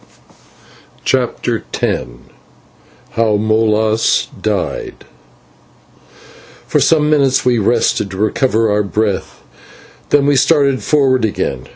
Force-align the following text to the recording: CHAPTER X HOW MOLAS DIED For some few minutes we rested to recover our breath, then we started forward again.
CHAPTER 1.05 1.63
X 1.77 2.01
HOW 3.11 3.35
MOLAS 3.37 4.29
DIED 4.41 5.05
For 6.65 6.79
some 6.79 7.01
few 7.03 7.07
minutes 7.09 7.45
we 7.45 7.59
rested 7.59 8.09
to 8.09 8.17
recover 8.17 8.71
our 8.71 8.81
breath, 8.81 9.43
then 10.09 10.25
we 10.25 10.35
started 10.35 10.81
forward 10.81 11.23
again. 11.23 11.67